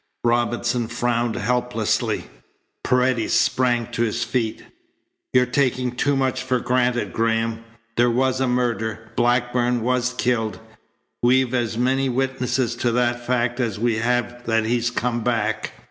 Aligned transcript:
Robinson 0.23 0.87
frowned 0.87 1.35
helplessly. 1.35 2.23
Paredes 2.83 3.33
sprang 3.33 3.85
to 3.91 4.01
his 4.01 4.23
feet. 4.23 4.63
"You're 5.31 5.45
taking 5.45 5.91
too 5.95 6.15
much 6.15 6.41
for 6.41 6.59
granted, 6.59 7.13
Graham. 7.13 7.59
There 7.97 8.09
was 8.09 8.41
a 8.41 8.47
murder. 8.47 9.11
Blackburn 9.15 9.83
was 9.83 10.15
killed. 10.17 10.57
We've 11.21 11.53
as 11.53 11.77
many 11.77 12.09
witnesses 12.09 12.75
to 12.77 12.91
that 12.93 13.27
fact 13.27 13.59
as 13.59 13.77
we 13.77 13.97
have 13.97 14.43
that 14.47 14.65
he's 14.65 14.89
come 14.89 15.21
back. 15.23 15.73